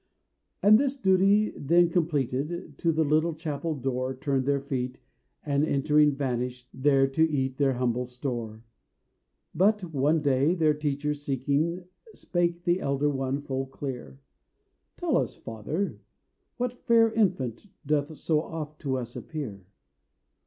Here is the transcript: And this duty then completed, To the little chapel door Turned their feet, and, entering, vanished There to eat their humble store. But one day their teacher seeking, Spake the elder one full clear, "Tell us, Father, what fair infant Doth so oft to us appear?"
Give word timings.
And 0.63 0.79
this 0.79 0.97
duty 0.97 1.51
then 1.55 1.87
completed, 1.91 2.75
To 2.79 2.91
the 2.91 3.03
little 3.03 3.35
chapel 3.35 3.75
door 3.75 4.15
Turned 4.15 4.47
their 4.47 4.59
feet, 4.59 4.99
and, 5.45 5.63
entering, 5.63 6.15
vanished 6.15 6.67
There 6.73 7.05
to 7.09 7.29
eat 7.29 7.57
their 7.57 7.73
humble 7.73 8.07
store. 8.07 8.63
But 9.53 9.83
one 9.93 10.23
day 10.23 10.55
their 10.55 10.73
teacher 10.73 11.13
seeking, 11.13 11.85
Spake 12.15 12.63
the 12.63 12.79
elder 12.81 13.11
one 13.11 13.41
full 13.41 13.67
clear, 13.67 14.17
"Tell 14.97 15.17
us, 15.17 15.35
Father, 15.35 15.99
what 16.57 16.73
fair 16.87 17.11
infant 17.11 17.67
Doth 17.85 18.17
so 18.17 18.41
oft 18.41 18.81
to 18.81 18.97
us 18.97 19.15
appear?" 19.15 19.67